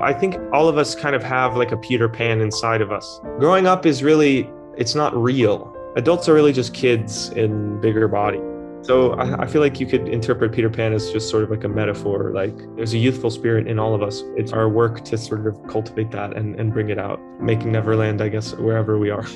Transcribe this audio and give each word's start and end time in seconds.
I 0.00 0.12
think 0.12 0.36
all 0.52 0.68
of 0.68 0.78
us 0.78 0.94
kind 0.94 1.16
of 1.16 1.24
have 1.24 1.56
like 1.56 1.72
a 1.72 1.76
Peter 1.76 2.08
Pan 2.08 2.40
inside 2.40 2.80
of 2.80 2.92
us. 2.92 3.20
Growing 3.40 3.66
up 3.66 3.84
is 3.84 4.02
really, 4.02 4.48
it's 4.76 4.94
not 4.94 5.16
real. 5.16 5.74
Adults 5.96 6.28
are 6.28 6.34
really 6.34 6.52
just 6.52 6.72
kids 6.72 7.30
in 7.30 7.80
bigger 7.80 8.06
body. 8.06 8.40
So 8.82 9.14
I, 9.14 9.42
I, 9.42 9.46
feel 9.48 9.60
like 9.60 9.80
you 9.80 9.86
could 9.86 10.06
interpret 10.08 10.52
Peter 10.52 10.70
Pan 10.70 10.92
as 10.92 11.10
just 11.10 11.28
sort 11.28 11.42
of 11.42 11.50
like 11.50 11.64
a 11.64 11.68
metaphor. 11.68 12.30
Like 12.32 12.56
there's 12.76 12.94
a 12.94 12.98
youthful 12.98 13.28
spirit 13.28 13.66
in 13.66 13.80
all 13.80 13.92
of 13.92 14.02
us. 14.02 14.22
It's 14.36 14.52
our 14.52 14.68
work 14.68 15.04
to 15.06 15.18
sort 15.18 15.44
of 15.48 15.60
cultivate 15.66 16.12
that 16.12 16.36
and, 16.36 16.54
and 16.60 16.72
bring 16.72 16.90
it 16.90 16.98
out, 16.98 17.20
making 17.40 17.72
Neverland, 17.72 18.22
I 18.22 18.28
guess, 18.28 18.54
wherever 18.54 18.98
we 18.98 19.10
are. 19.10 19.26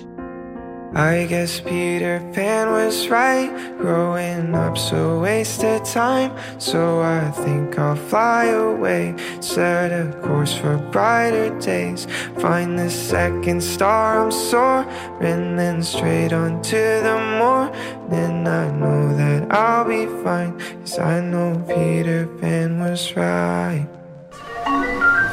I 0.95 1.25
guess 1.25 1.59
Peter 1.59 2.21
Pan 2.35 2.71
was 2.71 3.09
right. 3.09 3.49
Growing 3.79 4.55
up's 4.55 4.93
a 4.93 5.19
waste 5.19 5.65
of 5.65 5.85
time. 5.85 6.37
So 6.59 7.01
I 7.01 7.31
think 7.31 7.79
I'll 7.79 7.97
fly 7.97 8.45
away. 8.47 9.15
Set 9.41 9.91
a 9.91 10.13
course 10.21 10.55
for 10.55 10.77
brighter 10.77 11.59
days. 11.61 12.07
Find 12.39 12.79
the 12.79 12.91
second 12.91 13.63
star 13.63 14.23
I'm 14.23 14.31
soaring. 14.31 15.57
Then 15.57 15.83
straight 15.83 16.35
on 16.35 16.61
to 16.63 16.77
the 16.77 17.19
morning. 17.39 18.47
I 18.47 18.71
know 18.71 19.17
that 19.17 19.51
I'll 19.51 19.87
be 19.87 20.05
fine. 20.23 20.59
Cause 20.81 20.99
I 20.99 21.21
know 21.21 21.65
Peter 21.69 22.27
Pan 22.39 22.79
was 22.81 23.17
right. 23.17 23.89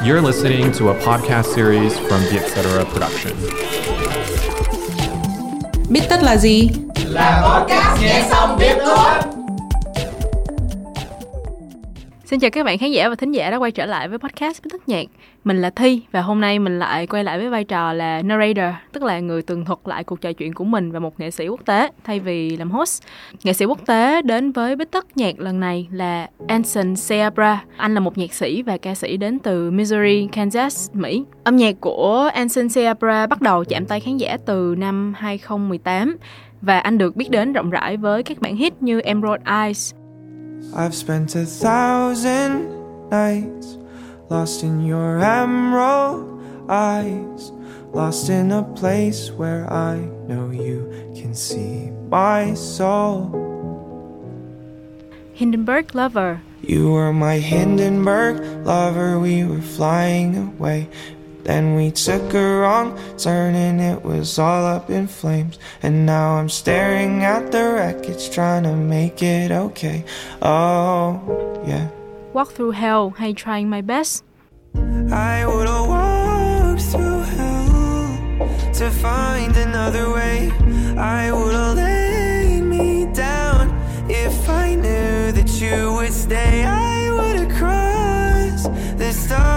You're 0.02 0.22
listening 0.22 0.72
to 0.72 0.88
a 0.88 0.94
podcast 1.00 1.52
series 1.52 1.98
from 1.98 2.22
Vietcetera 2.22 2.86
Production. 2.86 3.99
Biết 5.90 6.00
tất 6.10 6.22
là 6.22 6.36
gì? 6.36 6.70
Là 7.08 7.42
podcast 7.44 8.02
nghe 8.02 8.22
xong 8.30 8.58
biết 8.58 8.74
tốt. 8.86 9.29
Xin 12.30 12.40
chào 12.40 12.50
các 12.50 12.64
bạn 12.64 12.78
khán 12.78 12.90
giả 12.90 13.08
và 13.08 13.14
thính 13.14 13.32
giả 13.32 13.50
đã 13.50 13.56
quay 13.56 13.70
trở 13.70 13.86
lại 13.86 14.08
với 14.08 14.18
podcast 14.18 14.62
Bích 14.62 14.72
tất 14.72 14.88
nhạc. 14.88 15.06
Mình 15.44 15.62
là 15.62 15.70
Thi 15.70 16.02
và 16.12 16.20
hôm 16.20 16.40
nay 16.40 16.58
mình 16.58 16.78
lại 16.78 17.06
quay 17.06 17.24
lại 17.24 17.38
với 17.38 17.48
vai 17.48 17.64
trò 17.64 17.92
là 17.92 18.22
narrator, 18.22 18.74
tức 18.92 19.02
là 19.02 19.20
người 19.20 19.42
tường 19.42 19.64
thuật 19.64 19.78
lại 19.84 20.04
cuộc 20.04 20.20
trò 20.20 20.32
chuyện 20.32 20.54
của 20.54 20.64
mình 20.64 20.92
và 20.92 20.98
một 20.98 21.20
nghệ 21.20 21.30
sĩ 21.30 21.48
quốc 21.48 21.60
tế 21.66 21.88
thay 22.04 22.20
vì 22.20 22.56
làm 22.56 22.70
host. 22.70 23.02
Nghệ 23.44 23.52
sĩ 23.52 23.64
quốc 23.64 23.86
tế 23.86 24.22
đến 24.22 24.52
với 24.52 24.76
Bích 24.76 24.90
Tất 24.90 25.16
Nhạc 25.16 25.40
lần 25.40 25.60
này 25.60 25.88
là 25.92 26.28
Anson 26.48 26.96
Seabra. 26.96 27.64
Anh 27.76 27.94
là 27.94 28.00
một 28.00 28.18
nhạc 28.18 28.34
sĩ 28.34 28.62
và 28.62 28.76
ca 28.76 28.94
sĩ 28.94 29.16
đến 29.16 29.38
từ 29.38 29.70
Missouri, 29.70 30.28
Kansas, 30.32 30.90
Mỹ. 30.92 31.24
Âm 31.44 31.56
nhạc 31.56 31.74
của 31.80 32.30
Anson 32.34 32.68
Seabra 32.68 33.26
bắt 33.26 33.40
đầu 33.40 33.64
chạm 33.64 33.86
tay 33.86 34.00
khán 34.00 34.16
giả 34.16 34.36
từ 34.46 34.74
năm 34.78 35.14
2018 35.16 36.16
và 36.60 36.78
anh 36.78 36.98
được 36.98 37.16
biết 37.16 37.30
đến 37.30 37.52
rộng 37.52 37.70
rãi 37.70 37.96
với 37.96 38.22
các 38.22 38.40
bản 38.40 38.56
hit 38.56 38.82
như 38.82 39.00
Emerald 39.00 39.42
Eyes. 39.46 39.99
I've 40.74 40.94
spent 40.94 41.34
a 41.34 41.44
thousand 41.44 43.10
nights 43.10 43.76
lost 44.28 44.62
in 44.62 44.86
your 44.86 45.18
emerald 45.18 46.40
eyes, 46.68 47.50
lost 47.92 48.30
in 48.30 48.52
a 48.52 48.62
place 48.62 49.30
where 49.30 49.70
I 49.72 49.96
know 50.28 50.50
you 50.50 50.88
can 51.16 51.34
see 51.34 51.90
my 52.08 52.54
soul. 52.54 53.48
Hindenburg 55.32 55.94
Lover. 55.94 56.42
You 56.62 56.92
were 56.92 57.12
my 57.12 57.38
Hindenburg 57.38 58.66
lover, 58.66 59.18
we 59.18 59.44
were 59.44 59.62
flying 59.62 60.36
away. 60.36 60.88
Then 61.44 61.74
we 61.74 61.90
took 61.90 62.34
a 62.34 62.58
wrong 62.58 62.98
turn 63.16 63.54
and 63.54 63.80
it 63.80 64.04
was 64.04 64.38
all 64.38 64.64
up 64.64 64.90
in 64.90 65.06
flames. 65.06 65.58
And 65.82 66.06
now 66.06 66.34
I'm 66.34 66.48
staring 66.48 67.24
at 67.24 67.50
the 67.52 67.72
wreckage, 67.74 68.30
trying 68.30 68.64
to 68.64 68.74
make 68.74 69.22
it 69.22 69.50
okay. 69.50 70.04
Oh, 70.42 71.62
yeah. 71.66 71.88
Walk 72.32 72.52
Through 72.52 72.72
Hell 72.72 73.10
hay 73.10 73.32
Trying 73.32 73.68
My 73.68 73.80
Best. 73.80 74.24
I 75.12 75.44
would've 75.46 75.88
walked 75.88 76.82
through 76.82 77.22
hell 77.22 78.72
to 78.74 78.90
find 78.90 79.56
another 79.56 80.12
way. 80.12 80.52
I 80.96 81.32
would've 81.32 81.76
laid 81.76 82.62
me 82.62 83.06
down 83.12 83.76
if 84.08 84.48
I 84.48 84.74
knew 84.76 85.32
that 85.32 85.60
you 85.60 85.92
would 85.94 86.12
stay. 86.12 86.64
I 86.64 87.10
would've 87.10 87.56
crossed 87.56 88.70
the 88.96 89.12
stars 89.12 89.49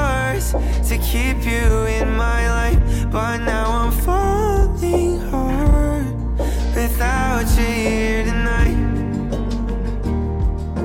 to 0.93 1.03
keep 1.13 1.35
you 1.45 1.85
in 1.85 2.17
my 2.17 2.47
life, 2.47 2.79
but 3.11 3.39
now 3.45 3.65
I'm 3.65 3.91
falling 4.05 5.17
hard 5.31 6.05
without 6.75 7.45
you 7.57 7.65
here 7.65 8.25
tonight. 8.25 8.77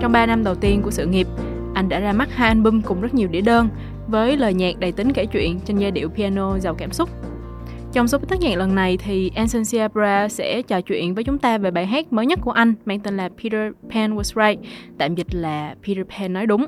Trong 0.01 0.13
3 0.13 0.27
năm 0.27 0.45
đầu 0.45 0.55
tiên 0.55 0.83
của 0.83 0.91
sự 0.91 1.07
nghiệp, 1.07 1.27
anh 1.75 1.89
đã 1.89 2.01
ra 2.01 2.13
mắt 2.13 2.29
hai 2.33 2.49
album 2.49 2.81
cùng 2.81 3.01
rất 3.01 3.15
nhiều 3.15 3.29
đĩa 3.29 3.41
đơn 3.41 3.69
với 4.07 4.37
lời 4.37 4.55
nhạc 4.55 4.79
đầy 4.79 4.93
tính 4.93 5.13
kể 5.13 5.27
chuyện 5.27 5.61
trên 5.61 5.77
giai 5.77 5.91
điệu 5.91 6.09
piano 6.09 6.59
giàu 6.59 6.75
cảm 6.75 6.93
xúc. 6.93 7.09
Trong 7.93 8.09
số 8.09 8.19
tác 8.19 8.41
nhạc 8.41 8.57
lần 8.57 8.75
này 8.75 8.97
thì 8.97 9.31
Anson 9.35 9.65
Siabra 9.65 10.29
sẽ 10.29 10.63
trò 10.63 10.81
chuyện 10.81 11.15
với 11.15 11.25
chúng 11.25 11.39
ta 11.39 11.59
về 11.59 11.71
bài 11.71 11.87
hát 11.87 12.13
mới 12.13 12.27
nhất 12.27 12.39
của 12.43 12.51
anh 12.51 12.75
mang 12.85 13.01
tên 13.01 13.17
là 13.17 13.29
Peter 13.43 13.73
Pan 13.91 14.17
Was 14.17 14.49
Right, 14.49 14.67
tạm 14.99 15.15
dịch 15.15 15.35
là 15.35 15.75
Peter 15.87 16.05
Pan 16.19 16.33
nói 16.33 16.47
đúng. 16.47 16.67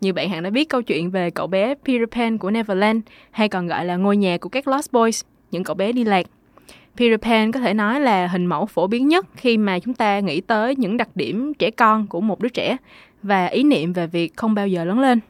Như 0.00 0.12
bạn 0.12 0.30
hẳn 0.30 0.42
đã 0.42 0.50
biết 0.50 0.68
câu 0.68 0.82
chuyện 0.82 1.10
về 1.10 1.30
cậu 1.30 1.46
bé 1.46 1.74
Peter 1.74 2.08
Pan 2.10 2.38
của 2.38 2.50
Neverland 2.50 3.00
hay 3.30 3.48
còn 3.48 3.66
gọi 3.66 3.84
là 3.84 3.96
ngôi 3.96 4.16
nhà 4.16 4.38
của 4.38 4.48
các 4.48 4.68
Lost 4.68 4.92
Boys, 4.92 5.22
những 5.50 5.64
cậu 5.64 5.74
bé 5.74 5.92
đi 5.92 6.04
lạc. 6.04 6.26
Peter 6.96 7.20
Pan 7.20 7.52
có 7.52 7.60
thể 7.60 7.74
nói 7.74 8.00
là 8.00 8.26
hình 8.26 8.46
mẫu 8.46 8.66
phổ 8.66 8.86
biến 8.86 9.08
nhất 9.08 9.26
khi 9.36 9.58
mà 9.58 9.78
chúng 9.78 9.94
ta 9.94 10.20
nghĩ 10.20 10.40
tới 10.40 10.76
những 10.76 10.96
đặc 10.96 11.08
điểm 11.14 11.54
trẻ 11.54 11.70
con 11.70 12.06
của 12.06 12.20
một 12.20 12.40
đứa 12.40 12.48
trẻ 12.48 12.76
và 13.22 13.46
ý 13.46 13.62
niệm 13.62 13.92
về 13.92 14.06
việc 14.06 14.36
không 14.36 14.54
bao 14.54 14.68
giờ 14.68 14.84
lớn 14.84 15.00
lên. 15.00 15.20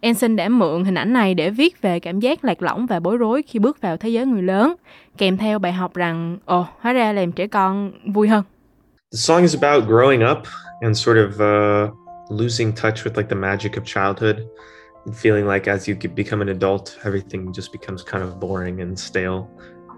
Ensign 0.00 0.36
đã 0.36 0.48
mượn 0.48 0.84
hình 0.84 0.94
ảnh 0.94 1.12
này 1.12 1.34
để 1.34 1.50
viết 1.50 1.82
về 1.82 2.00
cảm 2.00 2.20
giác 2.20 2.44
lạc 2.44 2.62
lõng 2.62 2.86
và 2.86 3.00
bối 3.00 3.16
rối 3.16 3.42
khi 3.42 3.58
bước 3.58 3.80
vào 3.80 3.96
thế 3.96 4.08
giới 4.08 4.26
người 4.26 4.42
lớn, 4.42 4.74
kèm 5.18 5.36
theo 5.36 5.58
bài 5.58 5.72
học 5.72 5.94
rằng, 5.94 6.38
ồ, 6.44 6.66
hóa 6.80 6.92
ra 6.92 7.12
làm 7.12 7.32
trẻ 7.32 7.46
con 7.46 7.92
vui 8.06 8.28
hơn. 8.28 8.44
The 9.12 9.16
song 9.16 9.42
is 9.42 9.56
about 9.62 9.90
growing 9.90 10.32
up 10.32 10.38
and 10.80 10.98
sort 10.98 11.16
of 11.16 11.28
uh, 11.28 12.07
losing 12.30 12.72
touch 12.72 13.04
with 13.04 13.16
like 13.16 13.28
the 13.28 13.34
magic 13.34 13.76
of 13.76 13.84
childhood 13.84 14.48
and 15.04 15.16
feeling 15.16 15.46
like 15.46 15.68
as 15.68 15.88
you 15.88 15.94
become 15.96 16.42
an 16.42 16.48
adult, 16.48 16.98
everything 17.04 17.52
just 17.52 17.72
becomes 17.72 18.02
kind 18.02 18.22
of 18.22 18.38
boring 18.38 18.80
and 18.80 18.98
stale. 18.98 19.50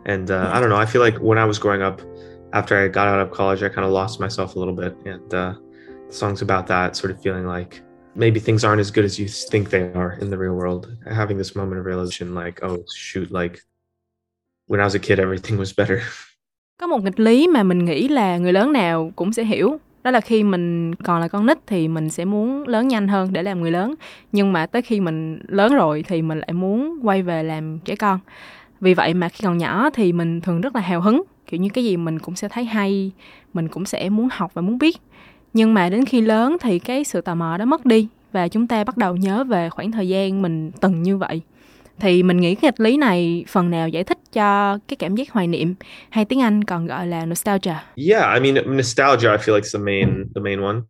And 0.07 0.31
uh, 0.31 0.51
I 0.53 0.61
don't 0.61 0.71
know, 0.71 0.77
I 0.77 0.87
feel 0.87 1.03
like 1.03 1.19
when 1.19 1.39
I 1.39 1.45
was 1.45 1.59
growing 1.59 1.83
up, 1.83 2.01
after 2.53 2.77
I 2.77 2.89
got 2.89 3.07
out 3.07 3.21
of 3.21 3.31
college, 3.31 3.63
I 3.63 3.69
kind 3.69 3.85
of 3.85 3.93
lost 3.93 4.21
myself 4.21 4.57
a 4.57 4.59
little 4.59 4.75
bit. 4.75 4.97
And 5.05 5.35
uh, 5.35 5.55
the 6.09 6.13
song's 6.13 6.43
about 6.43 6.67
that, 6.69 6.97
sort 6.97 7.11
of 7.13 7.21
feeling 7.23 7.47
like 7.47 7.83
maybe 8.15 8.41
things 8.41 8.65
aren't 8.65 8.81
as 8.81 8.91
good 8.91 9.05
as 9.05 9.19
you 9.19 9.29
think 9.29 9.71
they 9.71 9.83
are 9.95 10.19
in 10.21 10.31
the 10.31 10.39
real 10.39 10.55
world. 10.55 10.97
Having 11.07 11.39
this 11.39 11.55
moment 11.55 11.79
of 11.79 11.87
realization, 11.87 12.35
like, 12.35 12.63
oh 12.63 12.85
shoot, 12.95 13.31
like 13.31 13.61
when 14.67 14.81
I 14.81 14.85
was 14.85 14.95
a 14.95 14.99
kid, 14.99 15.19
everything 15.19 15.59
was 15.59 15.73
better. 15.73 16.03
Có 16.81 16.87
một 16.87 17.05
nghịch 17.05 17.21
lý 17.21 17.49
mà 17.49 17.63
mình 17.63 17.85
nghĩ 17.85 18.09
là 18.09 18.39
người 18.39 18.53
lớn 18.53 18.73
nào 18.73 19.13
cũng 19.17 19.33
sẽ 19.33 19.45
hiểu. 19.45 19.79
Đó 20.05 20.11
là 20.11 20.21
khi 20.21 20.45
mình 20.45 20.95
còn 20.95 21.21
là 21.21 21.29
con 21.29 21.47
nít 21.47 21.59
thì 21.67 21.89
mình 21.89 22.09
sẽ 22.09 22.25
muốn 22.25 22.69
lớn 22.69 22.89
nhanh 22.89 23.09
hơn 23.09 23.33
để 23.33 23.43
làm 23.43 23.61
người 23.61 23.71
lớn. 23.71 23.95
Nhưng 24.33 24.53
mà 24.53 24.67
tới 24.67 24.83
khi 24.83 25.01
mình 25.01 25.41
lớn 25.49 25.75
rồi 25.75 26.05
thì 26.09 26.23
mình 26.23 26.39
lại 26.39 26.53
muốn 26.53 26.99
quay 27.03 27.23
về 27.23 27.43
làm 27.43 27.79
trẻ 27.79 27.97
con. 27.97 28.19
Vì 28.81 28.95
vậy 28.95 29.15
mà 29.15 29.29
khi 29.29 29.43
còn 29.45 29.59
nhỏ 29.59 29.91
thì 29.91 30.13
mình 30.13 30.41
thường 30.41 30.61
rất 30.61 30.75
là 30.75 30.81
hào 30.81 31.01
hứng. 31.01 31.23
Kiểu 31.47 31.61
như 31.61 31.69
cái 31.69 31.85
gì 31.85 31.97
mình 31.97 32.19
cũng 32.19 32.37
sẽ 32.37 32.49
thấy 32.49 32.65
hay, 32.65 33.13
mình 33.55 33.69
cũng 33.69 33.85
sẽ 33.85 34.09
muốn 34.09 34.29
học 34.33 34.55
và 34.55 34.63
muốn 34.63 34.79
biết 34.79 34.97
nhưng 35.53 35.75
mà 35.75 35.89
đến 35.89 36.05
khi 36.05 36.21
lớn 36.21 36.57
thì 36.61 36.79
cái 36.79 37.05
sự 37.05 37.21
tò 37.21 37.35
mò 37.35 37.57
đó 37.57 37.65
mất 37.65 37.87
đi 37.87 38.09
và 38.33 38.49
chúng 38.49 38.67
ta 38.67 38.85
bắt 38.85 38.97
đầu 38.97 39.17
nhớ 39.17 39.45
về 39.45 39.71
khoảng 39.71 39.93
thời 39.93 40.09
gian 40.09 40.43
mình 40.43 40.71
từng 40.81 41.03
như 41.03 41.17
vậy 41.17 41.41
thì 42.01 42.23
mình 42.23 42.37
nghĩ 42.37 42.57
nghịch 42.63 42.81
lý 42.81 42.97
này 42.97 43.45
phần 43.49 43.71
nào 43.71 43.89
giải 43.89 44.05
thích 44.05 44.19
cho 44.33 44.79
cái 44.89 44.97
cảm 44.97 45.15
giác 45.15 45.31
hoài 45.31 45.47
niệm 45.47 45.75
hay 46.11 46.25
tiếng 46.25 46.41
Anh 46.41 46.65
còn 46.65 46.87
gọi 46.87 47.07
là 47.07 47.25
nostalgia. 47.27 47.85
Yeah, 48.09 48.35
I 48.35 48.53
mean 48.53 48.77
nostalgia 48.77 49.31
I 49.31 49.39
feel 49.39 49.55
like 49.55 49.65
is 49.65 49.75
the 49.75 49.79
main 49.79 50.25
the 50.35 50.41
main 50.41 50.61
one. 50.61 50.83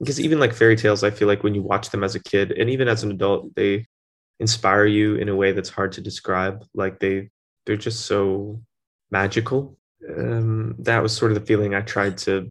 Because 0.00 0.26
even 0.26 0.40
like 0.40 0.54
fairy 0.54 0.76
tales 0.76 1.04
I 1.04 1.10
feel 1.10 1.28
like 1.28 1.42
when 1.42 1.54
you 1.54 1.62
watch 1.62 1.90
them 1.90 2.04
as 2.04 2.16
a 2.16 2.20
kid 2.30 2.58
and 2.58 2.70
even 2.70 2.88
as 2.88 3.04
an 3.04 3.10
adult 3.10 3.54
they 3.56 3.84
inspire 4.40 4.86
you 4.86 5.16
in 5.16 5.28
a 5.28 5.36
way 5.36 5.52
that's 5.52 5.70
hard 5.70 5.92
to 5.92 6.00
describe. 6.00 6.64
Like 6.74 6.98
they 6.98 7.30
they're 7.64 7.84
just 7.84 8.06
so 8.06 8.60
magical. 9.10 9.78
Um, 10.18 10.74
that 10.78 11.02
was 11.02 11.16
sort 11.16 11.32
of 11.32 11.40
the 11.40 11.46
feeling 11.46 11.74
I 11.74 11.80
tried 11.80 12.18
to 12.18 12.48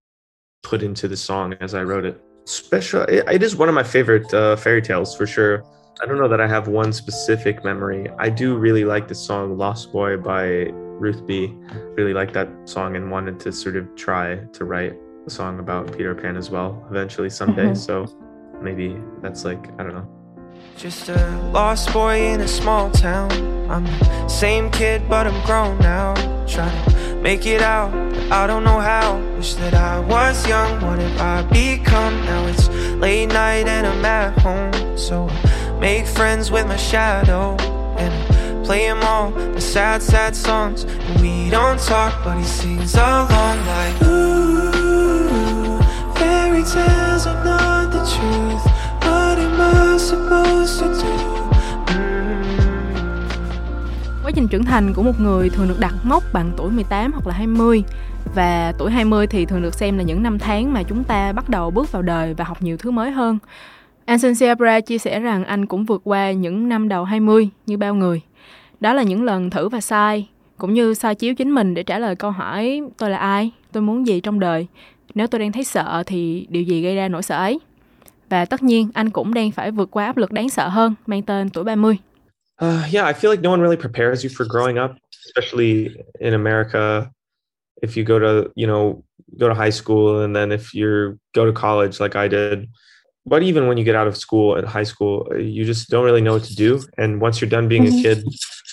put 0.63 0.83
into 0.83 1.07
the 1.07 1.17
song 1.17 1.53
as 1.61 1.73
I 1.73 1.83
wrote 1.83 2.05
it. 2.05 2.21
Special, 2.45 3.01
it, 3.03 3.23
it 3.31 3.43
is 3.43 3.55
one 3.55 3.69
of 3.69 3.75
my 3.75 3.83
favorite 3.83 4.31
uh, 4.33 4.55
fairy 4.55 4.81
tales 4.81 5.15
for 5.15 5.25
sure. 5.25 5.63
I 6.01 6.05
don't 6.05 6.17
know 6.17 6.27
that 6.27 6.41
I 6.41 6.47
have 6.47 6.67
one 6.67 6.91
specific 6.91 7.63
memory. 7.63 8.09
I 8.19 8.29
do 8.29 8.57
really 8.57 8.83
like 8.83 9.07
the 9.07 9.15
song 9.15 9.57
Lost 9.57 9.93
Boy 9.93 10.17
by 10.17 10.45
Ruth 10.99 11.25
B. 11.25 11.53
Really 11.95 12.13
like 12.13 12.33
that 12.33 12.49
song 12.65 12.97
and 12.97 13.09
wanted 13.09 13.39
to 13.41 13.53
sort 13.53 13.77
of 13.77 13.95
try 13.95 14.35
to 14.51 14.65
write 14.65 14.93
a 15.25 15.29
song 15.29 15.59
about 15.59 15.95
Peter 15.95 16.13
Pan 16.13 16.35
as 16.35 16.49
well 16.49 16.85
eventually 16.89 17.29
someday. 17.29 17.67
Mm-hmm. 17.67 17.75
So 17.75 18.07
maybe 18.61 19.01
that's 19.21 19.45
like, 19.45 19.69
I 19.79 19.83
don't 19.83 19.93
know. 19.93 20.07
Just 20.75 21.07
a 21.07 21.49
lost 21.53 21.93
boy 21.93 22.19
in 22.33 22.41
a 22.41 22.47
small 22.47 22.91
town. 22.91 23.31
I'm 23.71 23.85
the 23.85 24.27
same 24.27 24.69
kid, 24.71 25.07
but 25.07 25.25
I'm 25.27 25.45
grown 25.45 25.79
now. 25.79 26.13
Trying 26.45 26.91
to 26.91 27.15
make 27.21 27.45
it 27.45 27.61
out, 27.61 27.91
but 27.91 28.31
I 28.33 28.47
don't 28.47 28.65
know 28.65 28.81
how. 28.81 29.17
Wish 29.37 29.55
that 29.55 29.73
I 29.73 29.99
was 30.01 30.45
young, 30.45 30.81
what 30.85 30.99
have 30.99 31.21
I 31.21 31.49
become? 31.49 32.13
Now 32.25 32.45
it's 32.47 32.67
late 32.99 33.27
night 33.27 33.67
and 33.67 33.87
I'm 33.87 34.03
at 34.03 34.37
home. 34.39 34.97
So 34.97 35.27
I 35.29 35.54
make 35.79 36.05
friends 36.05 36.51
with 36.51 36.67
my 36.67 36.77
shadow. 36.77 37.57
and 37.97 38.13
I 38.13 38.65
play 38.65 38.85
him 38.85 38.97
all 39.01 39.31
the 39.31 39.61
sad, 39.61 40.01
sad 40.01 40.35
songs. 40.35 40.83
And 40.83 41.21
we 41.21 41.49
don't 41.49 41.79
talk, 41.87 42.13
but 42.25 42.37
he 42.37 42.43
sings 42.43 42.95
along 42.95 43.57
like, 43.67 44.07
Ooh, 44.07 45.79
fairy 46.15 46.63
tales 46.63 47.27
are 47.27 47.45
not 47.45 47.91
the 47.91 48.03
truth. 48.05 48.65
What 49.01 49.37
am 49.37 49.61
I 49.61 49.97
supposed 49.97 50.79
to 50.81 50.87
do? 50.93 51.15
Mm. 51.87 52.45
Quá 54.23 54.31
trình 54.35 54.47
trưởng 54.47 54.65
thành 54.65 54.93
của 54.93 55.03
một 55.03 55.19
người 55.19 55.49
thường 55.49 55.67
được 55.67 55.79
đặt 55.79 55.93
mốc 56.03 56.23
bằng 56.33 56.51
tuổi 56.57 56.71
18 56.71 57.11
hoặc 57.11 57.27
là 57.27 57.33
20 57.33 57.83
và 58.35 58.73
tuổi 58.77 58.91
20 58.91 59.27
thì 59.27 59.45
thường 59.45 59.61
được 59.61 59.73
xem 59.73 59.97
là 59.97 60.03
những 60.03 60.23
năm 60.23 60.39
tháng 60.39 60.73
mà 60.73 60.83
chúng 60.83 61.03
ta 61.03 61.31
bắt 61.33 61.49
đầu 61.49 61.71
bước 61.71 61.91
vào 61.91 62.01
đời 62.01 62.33
và 62.33 62.45
học 62.45 62.61
nhiều 62.61 62.77
thứ 62.77 62.91
mới 62.91 63.11
hơn. 63.11 63.39
Anson 64.05 64.35
Seabra 64.35 64.79
chia 64.81 64.97
sẻ 64.97 65.19
rằng 65.19 65.45
anh 65.45 65.65
cũng 65.65 65.85
vượt 65.85 66.01
qua 66.03 66.31
những 66.31 66.69
năm 66.69 66.89
đầu 66.89 67.03
20 67.03 67.49
như 67.65 67.77
bao 67.77 67.95
người. 67.95 68.21
Đó 68.79 68.93
là 68.93 69.03
những 69.03 69.23
lần 69.23 69.49
thử 69.49 69.69
và 69.69 69.81
sai, 69.81 70.29
cũng 70.57 70.73
như 70.73 70.93
soi 70.93 71.15
chiếu 71.15 71.35
chính 71.35 71.51
mình 71.51 71.73
để 71.73 71.83
trả 71.83 71.99
lời 71.99 72.15
câu 72.15 72.31
hỏi 72.31 72.81
tôi 72.97 73.09
là 73.09 73.17
ai, 73.17 73.51
tôi 73.71 73.83
muốn 73.83 74.07
gì 74.07 74.19
trong 74.19 74.39
đời. 74.39 74.67
Nếu 75.15 75.27
tôi 75.27 75.39
đang 75.39 75.51
thấy 75.51 75.63
sợ 75.63 76.03
thì 76.05 76.47
điều 76.49 76.63
gì 76.63 76.81
gây 76.81 76.95
ra 76.95 77.07
nỗi 77.07 77.23
sợ 77.23 77.37
ấy? 77.37 77.59
Và 78.29 78.45
tất 78.45 78.63
nhiên 78.63 78.89
anh 78.93 79.09
cũng 79.09 79.33
đang 79.33 79.51
phải 79.51 79.71
vượt 79.71 79.91
qua 79.91 80.05
áp 80.05 80.17
lực 80.17 80.31
đáng 80.31 80.49
sợ 80.49 80.67
hơn 80.67 80.95
mang 81.05 81.21
tên 81.21 81.49
tuổi 81.49 81.63
30. 81.63 81.97
Uh, 82.61 82.93
yeah, 82.93 83.05
I 83.07 83.13
feel 83.13 83.31
like 83.31 83.41
no 83.41 83.49
one 83.49 83.61
really 83.61 83.77
prepares 83.81 84.25
you 84.25 84.29
for 84.29 84.47
growing 84.47 84.85
up, 84.85 84.91
especially 85.25 85.87
in 86.19 86.33
America. 86.33 87.05
If 87.81 87.97
you 87.97 88.05
go 88.07 88.19
to, 88.19 88.49
you 88.55 88.67
know, 88.67 89.03
go 89.39 89.47
to 89.47 89.53
high 89.53 89.73
school 89.73 90.21
and 90.23 90.35
then 90.35 90.49
if 90.49 90.73
you 90.73 91.17
go 91.33 91.45
to 91.45 91.61
college 91.61 91.99
like 91.99 92.15
I 92.15 92.29
did, 92.29 92.67
but 93.25 93.43
even 93.43 93.67
when 93.67 93.77
you 93.77 93.83
get 93.83 93.95
out 93.95 94.07
of 94.07 94.15
school 94.15 94.57
at 94.57 94.63
high 94.63 94.83
school 94.83 95.27
you 95.37 95.65
just 95.65 95.89
don't 95.89 96.05
really 96.05 96.21
know 96.21 96.33
what 96.33 96.43
to 96.43 96.55
do. 96.55 96.81
And 96.97 97.19
once 97.19 97.41
you're 97.41 97.49
done 97.49 97.67
being 97.67 97.85
mm-hmm. 97.85 97.99
a 97.99 98.01
kid 98.01 98.23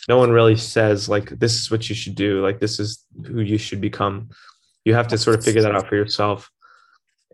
no 0.08 0.18
one 0.18 0.32
really 0.32 0.56
says 0.56 1.08
like 1.08 1.30
this 1.30 1.54
is 1.60 1.70
what 1.70 1.88
you 1.88 1.94
should 1.94 2.14
do 2.14 2.42
like 2.42 2.58
this 2.60 2.80
is 2.80 3.04
who 3.26 3.40
you 3.40 3.58
should 3.58 3.80
become. 3.80 4.30
You 4.84 4.94
have 4.94 5.08
to 5.08 5.18
sort 5.18 5.38
of 5.38 5.44
figure 5.44 5.62
that 5.62 5.74
out 5.74 5.88
for 5.88 5.94
yourself. 5.94 6.50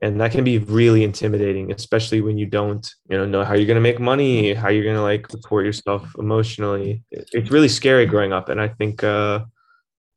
And 0.00 0.20
that 0.20 0.32
can 0.32 0.44
be 0.44 0.58
really 0.58 1.02
intimidating 1.02 1.72
especially 1.72 2.20
when 2.20 2.38
you 2.38 2.46
don't 2.46 2.88
you 3.10 3.16
know 3.16 3.26
know 3.26 3.44
how 3.44 3.54
you're 3.54 3.66
going 3.66 3.82
to 3.82 3.88
make 3.90 3.98
money 3.98 4.54
how 4.54 4.68
you're 4.68 4.84
going 4.84 4.96
to 4.96 5.02
like 5.02 5.28
support 5.28 5.66
yourself 5.66 6.14
emotionally. 6.18 7.02
It's 7.10 7.50
really 7.50 7.68
scary 7.68 8.06
growing 8.06 8.32
up. 8.32 8.48
And 8.48 8.60
i 8.60 8.68
think 8.68 9.02
uh, 9.02 9.44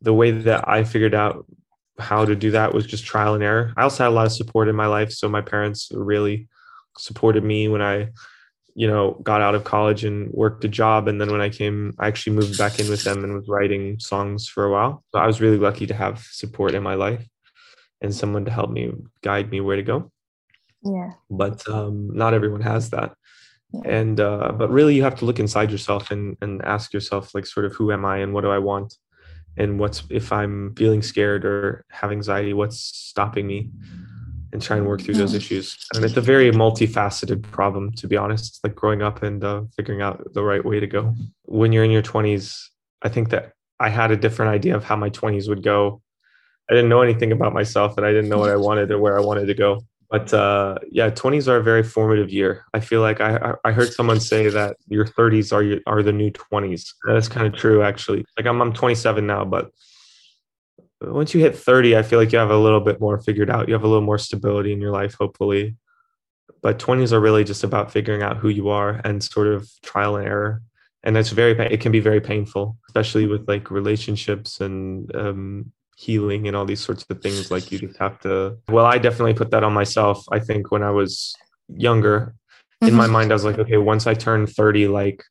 the 0.01 0.13
way 0.13 0.31
that 0.31 0.68
i 0.68 0.83
figured 0.83 1.15
out 1.15 1.45
how 2.00 2.25
to 2.25 2.36
do 2.36 2.51
that 2.51 2.74
was 2.74 2.86
just 2.88 3.06
trial 3.06 3.36
and 3.36 3.44
error. 3.44 3.74
I 3.77 3.83
also 3.83 4.03
had 4.03 4.09
a 4.09 4.15
lot 4.15 4.25
of 4.25 4.31
support 4.31 4.68
in 4.68 4.75
my 4.75 4.88
life 4.88 5.12
so 5.12 5.30
my 5.30 5.42
parents 5.42 5.89
really 5.94 6.48
supported 6.98 7.44
me 7.44 7.68
when 7.68 7.82
I, 7.82 8.10
you 8.76 8.88
know, 8.88 9.20
got 9.24 9.42
out 9.42 9.56
of 9.56 9.64
college 9.64 10.04
and 10.04 10.32
worked 10.32 10.64
a 10.64 10.68
job. 10.68 11.08
And 11.08 11.20
then 11.20 11.32
when 11.32 11.42
I 11.42 11.50
came, 11.50 11.94
I 12.00 12.08
actually 12.08 12.36
moved 12.36 12.58
back 12.58 12.80
in 12.80 12.90
with 12.90 13.04
them 13.04 13.24
and 13.24 13.34
was 13.34 13.48
writing 13.48 14.00
songs 14.00 14.48
for 14.48 14.66
a 14.66 14.72
while. 14.72 15.04
So 15.10 15.20
I 15.20 15.28
was 15.28 15.42
really 15.42 15.58
lucky 15.58 15.86
to 15.88 15.94
have 15.94 16.20
support 16.20 16.74
in 16.74 16.84
my 16.84 16.96
life 16.96 17.28
and 18.02 18.14
someone 18.14 18.46
to 18.46 18.52
help 18.52 18.72
me 18.72 18.92
guide 19.22 19.52
me 19.52 19.62
where 19.62 19.76
to 19.76 19.84
go. 19.84 20.12
Yeah. 20.84 21.12
But 21.30 21.68
um, 21.70 22.10
not 22.16 22.34
everyone 22.34 22.62
has 22.62 22.90
that. 22.90 23.14
Yeah. 23.74 23.82
And 23.86 24.20
uh, 24.20 24.52
but 24.54 24.70
really, 24.70 24.96
you 24.96 25.04
have 25.04 25.16
to 25.20 25.26
look 25.26 25.40
inside 25.40 25.72
yourself 25.72 26.12
and 26.12 26.36
and 26.42 26.62
ask 26.64 26.94
yourself 26.94 27.34
like 27.34 27.46
sort 27.46 27.66
of 27.66 27.74
who 27.74 27.92
am 27.92 28.04
I 28.04 28.18
and 28.18 28.34
what 28.34 28.42
do 28.42 28.52
I 28.52 28.58
want, 28.58 28.96
and 29.58 29.80
what's 29.80 30.04
if 30.10 30.32
I'm 30.34 30.76
feeling 30.76 31.02
scared 31.02 31.46
or 31.46 31.86
have 31.90 32.12
anxiety, 32.12 32.54
what's 32.54 32.80
stopping 32.80 33.48
me 33.48 33.72
and 34.53 34.62
try 34.62 34.77
and 34.77 34.86
work 34.86 35.01
through 35.01 35.15
those 35.15 35.33
issues. 35.33 35.77
And 35.94 36.03
it's 36.03 36.18
a 36.18 36.21
very 36.21 36.51
multifaceted 36.51 37.42
problem, 37.44 37.92
to 37.94 38.07
be 38.07 38.18
honest, 38.18 38.59
like 38.63 38.75
growing 38.75 39.01
up 39.01 39.24
and 39.24 39.44
uh, 39.44 39.63
figuring 39.75 40.01
out 40.01 40.33
the 40.33 40.44
right 40.44 40.63
way 40.63 40.80
to 40.80 40.88
go. 40.88 41.15
When 41.45 41.71
you're 41.71 41.83
in 41.83 41.92
your 41.92 42.01
20s, 42.01 42.62
I 43.01 43.09
think 43.09 43.30
that 43.30 43.53
I 43.80 43.89
had 43.89 44.12
a 44.12 44.18
different 44.18 44.53
idea 44.53 44.75
of 44.75 44.83
how 44.83 44.95
my 44.95 45.09
20s 45.09 45.50
would 45.50 45.63
go. 45.63 46.01
I 46.69 46.74
didn't 46.74 46.89
know 46.89 47.01
anything 47.01 47.31
about 47.31 47.53
myself 47.53 47.98
and 47.98 48.06
I 48.06 48.12
didn't 48.12 48.30
know 48.30 48.38
what 48.38 48.50
I 48.50 48.56
wanted 48.68 48.92
or 48.92 49.00
where 49.00 49.18
I 49.18 49.21
wanted 49.21 49.48
to 49.48 49.53
go. 49.53 49.81
But 50.09 50.33
uh, 50.33 50.75
yeah, 50.92 51.09
20s 51.09 51.48
are 51.48 51.57
a 51.57 51.63
very 51.63 51.83
formative 51.83 52.30
year. 52.30 52.65
I 52.74 52.81
feel 52.81 53.00
like 53.00 53.21
I, 53.21 53.53
I 53.63 53.71
heard 53.71 53.94
someone 53.94 54.19
say 54.19 54.50
that 54.50 54.75
your 54.89 55.06
30s 55.06 55.53
are 55.53 55.63
your, 55.63 55.80
are 55.88 56.03
the 56.03 56.12
new 56.12 56.30
20s. 56.31 56.94
That's 57.07 57.30
kind 57.30 57.48
of 57.48 57.53
true, 57.57 57.81
actually. 57.81 58.25
Like 58.38 58.45
I'm, 58.45 58.62
I'm 58.62 58.74
27 58.74 59.25
now, 59.25 59.45
but 59.45 59.71
once 61.01 61.33
you 61.33 61.39
hit 61.39 61.56
30 61.56 61.98
i 61.98 62.03
feel 62.03 62.19
like 62.19 62.31
you 62.31 62.39
have 62.39 62.51
a 62.51 62.57
little 62.57 62.80
bit 62.80 63.00
more 63.00 63.19
figured 63.19 63.50
out. 63.50 63.68
You 63.68 63.74
have 63.74 63.83
a 63.83 63.88
little 63.88 64.03
more 64.03 64.18
stability 64.18 64.71
in 64.71 64.81
your 64.81 64.92
life 64.92 65.15
hopefully. 65.15 65.75
But 66.62 66.77
20s 66.77 67.12
are 67.12 67.19
really 67.19 67.44
just 67.44 67.63
about 67.63 67.92
figuring 67.92 68.21
out 68.21 68.38
who 68.38 68.50
you 68.50 68.69
are 68.69 69.01
and 69.03 69.24
sort 69.24 69.48
of 69.48 69.68
trial 69.81 70.15
and 70.15 70.27
error. 70.27 70.62
And 71.03 71.18
it's 71.18 71.31
very 71.31 71.57
it 71.57 71.81
can 71.81 71.92
be 71.92 72.00
very 72.00 72.21
painful 72.21 72.77
especially 72.88 73.25
with 73.25 73.48
like 73.48 73.71
relationships 73.71 74.62
and 74.62 75.13
um, 75.15 75.71
healing 75.98 76.48
and 76.48 76.56
all 76.56 76.65
these 76.65 76.81
sorts 76.81 77.06
of 77.09 77.21
things. 77.21 77.50
Like 77.50 77.71
you 77.71 77.80
just 77.80 77.98
have 77.98 78.19
to 78.21 78.57
well 78.69 78.86
i 78.86 78.98
definitely 78.98 79.33
put 79.33 79.51
that 79.51 79.63
on 79.63 79.74
myself 79.74 80.24
i 80.31 80.39
think 80.39 80.71
when 80.71 80.83
i 80.83 80.92
was 80.92 81.36
younger. 81.68 82.36
In 82.81 82.89
mm-hmm. 82.89 82.98
my 82.98 83.07
mind 83.07 83.31
i 83.31 83.36
was 83.36 83.45
like 83.45 83.59
okay 83.59 83.77
once 83.77 84.07
i 84.07 84.13
turn 84.13 84.48
30 84.48 84.88
like 84.88 85.24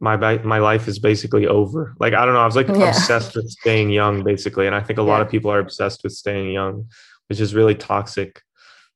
my 0.00 0.16
my 0.38 0.58
life 0.58 0.88
is 0.88 0.98
basically 0.98 1.46
over. 1.46 1.94
Like 2.00 2.14
I 2.14 2.24
don't 2.24 2.34
know, 2.34 2.40
I 2.40 2.46
was 2.46 2.56
like 2.56 2.68
yeah. 2.68 2.88
obsessed 2.88 3.36
with 3.36 3.48
staying 3.50 3.90
young 3.90 4.24
basically, 4.24 4.66
and 4.66 4.74
I 4.74 4.80
think 4.80 4.98
a 4.98 5.02
yeah. 5.02 5.08
lot 5.08 5.20
of 5.22 5.28
people 5.28 5.50
are 5.50 5.58
obsessed 5.58 6.02
with 6.02 6.12
staying 6.12 6.50
young, 6.52 6.88
which 7.28 7.40
is 7.40 7.54
really 7.54 7.74
toxic 7.74 8.42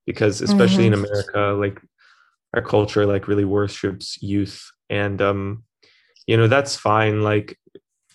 because 0.06 0.40
especially 0.40 0.84
mm-hmm. 0.84 0.94
in 0.94 1.04
America, 1.04 1.56
like 1.58 1.80
our 2.54 2.62
culture 2.62 3.04
like 3.04 3.28
really 3.28 3.44
worships 3.44 4.22
youth 4.22 4.70
and 4.88 5.20
um 5.20 5.64
you 6.26 6.36
know 6.36 6.46
that's 6.46 6.76
fine 6.76 7.22
like 7.22 7.58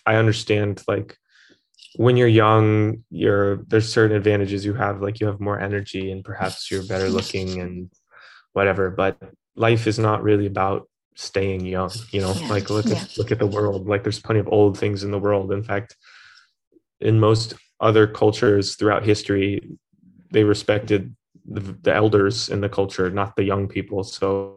I 0.06 0.16
understand 0.16 0.82
like 0.88 1.16
when 1.96 2.16
you're 2.16 2.28
young 2.28 3.04
you're 3.10 3.56
there's 3.68 3.92
certain 3.92 4.16
advantages 4.16 4.64
you 4.64 4.74
have 4.74 5.02
like 5.02 5.20
you 5.20 5.26
have 5.26 5.40
more 5.40 5.60
energy 5.60 6.10
and 6.10 6.24
perhaps 6.24 6.70
you're 6.70 6.86
better 6.86 7.10
looking 7.10 7.60
and 7.60 7.90
whatever 8.52 8.90
but 8.90 9.18
life 9.56 9.86
is 9.86 9.98
not 9.98 10.22
really 10.22 10.46
about 10.46 10.88
staying 11.20 11.66
young 11.66 11.90
you 12.12 12.20
know 12.20 12.32
yeah. 12.32 12.48
like 12.48 12.70
look 12.70 12.86
yeah. 12.86 13.02
at 13.02 13.18
look 13.18 13.30
at 13.30 13.38
the 13.38 13.46
world 13.46 13.86
like 13.86 14.02
there's 14.02 14.18
plenty 14.18 14.40
of 14.40 14.48
old 14.48 14.78
things 14.78 15.04
in 15.04 15.10
the 15.10 15.18
world 15.18 15.52
in 15.52 15.62
fact 15.62 15.94
in 17.00 17.20
most 17.20 17.52
other 17.78 18.06
cultures 18.06 18.74
throughout 18.74 19.04
history 19.04 19.60
they 20.30 20.44
respected 20.44 21.14
the, 21.44 21.60
the 21.82 21.94
elders 21.94 22.48
in 22.48 22.62
the 22.62 22.70
culture 22.70 23.10
not 23.10 23.36
the 23.36 23.44
young 23.44 23.68
people 23.68 24.02
so 24.02 24.56